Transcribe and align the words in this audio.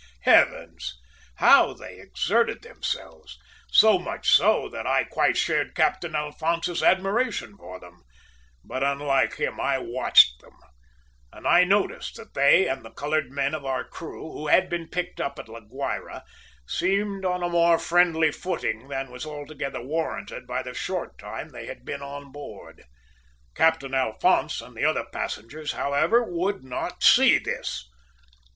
"Heavens! 0.21 0.97
How 1.35 1.73
they 1.73 1.99
exerted 1.99 2.63
themselves; 2.63 3.37
so 3.69 3.99
much 3.99 4.31
so 4.31 4.67
that 4.67 4.87
I 4.87 5.03
quite 5.03 5.37
shared 5.37 5.75
Captain 5.75 6.15
Alphonse's 6.15 6.81
admiration 6.81 7.55
for 7.55 7.79
them, 7.79 8.01
but, 8.63 8.81
unlike 8.81 9.35
him, 9.35 9.59
I 9.59 9.77
watched 9.77 10.41
them, 10.41 10.57
and 11.31 11.45
I 11.47 11.65
noticed 11.65 12.15
that 12.15 12.33
they 12.33 12.67
and 12.67 12.83
the 12.83 12.89
coloured 12.89 13.29
men 13.31 13.53
of 13.53 13.63
our 13.63 13.83
crew 13.87 14.31
who 14.31 14.47
had 14.47 14.69
been 14.71 14.89
picked 14.89 15.21
up 15.21 15.37
at 15.37 15.47
La 15.47 15.59
Guayra 15.59 16.23
seemed 16.65 17.23
on 17.23 17.43
a 17.43 17.47
more 17.49 17.77
friendly 17.77 18.31
footing 18.31 18.87
than 18.87 19.11
was 19.11 19.23
altogether 19.27 19.83
warranted 19.83 20.47
by 20.47 20.63
the 20.63 20.73
short 20.73 21.15
time 21.19 21.49
they 21.49 21.67
had 21.67 21.85
been 21.85 22.01
on 22.01 22.31
board. 22.31 22.85
Captain 23.53 23.93
Alphonse 23.93 24.61
and 24.61 24.75
the 24.75 24.83
other 24.83 25.05
passengers, 25.13 25.73
however, 25.73 26.23
would 26.23 26.63
not 26.63 27.03
see 27.03 27.37
this. 27.37 27.87